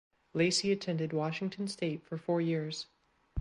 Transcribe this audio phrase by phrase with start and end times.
[0.33, 2.87] Lacy attended Washington State for four years.